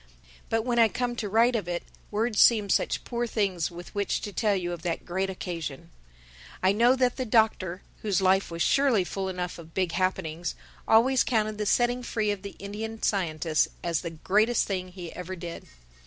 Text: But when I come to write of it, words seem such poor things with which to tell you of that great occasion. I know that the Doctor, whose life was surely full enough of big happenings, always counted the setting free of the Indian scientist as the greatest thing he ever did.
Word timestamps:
But 0.49 0.63
when 0.65 0.79
I 0.79 0.87
come 0.87 1.15
to 1.17 1.29
write 1.29 1.55
of 1.55 1.67
it, 1.67 1.83
words 2.09 2.39
seem 2.39 2.69
such 2.71 3.03
poor 3.03 3.27
things 3.27 3.69
with 3.69 3.93
which 3.93 4.19
to 4.21 4.33
tell 4.33 4.55
you 4.55 4.71
of 4.71 4.81
that 4.81 5.05
great 5.05 5.29
occasion. 5.29 5.91
I 6.63 6.71
know 6.71 6.95
that 6.95 7.17
the 7.17 7.23
Doctor, 7.23 7.83
whose 8.01 8.19
life 8.19 8.49
was 8.49 8.63
surely 8.63 9.03
full 9.03 9.29
enough 9.29 9.59
of 9.59 9.75
big 9.75 9.91
happenings, 9.91 10.55
always 10.87 11.23
counted 11.23 11.59
the 11.59 11.67
setting 11.67 12.01
free 12.01 12.31
of 12.31 12.41
the 12.41 12.55
Indian 12.57 13.03
scientist 13.03 13.67
as 13.83 14.01
the 14.01 14.09
greatest 14.09 14.65
thing 14.65 14.87
he 14.87 15.13
ever 15.13 15.35
did. 15.35 15.67